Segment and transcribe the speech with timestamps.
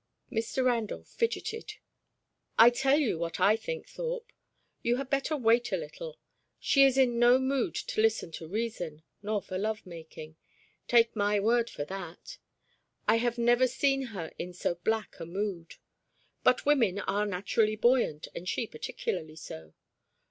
[0.31, 0.65] Mr.
[0.65, 1.73] Randolph fidgeted,
[2.57, 4.33] "I tell you what I think, Thorpe;
[4.81, 6.17] you had better wait a little.
[6.59, 10.37] She is in no mood to listen to reason, nor for love making
[10.87, 12.39] take my word for that.
[13.07, 15.75] I have never seen her in so black a mood.
[16.43, 19.75] But women are naturally buoyant, and she particularly so.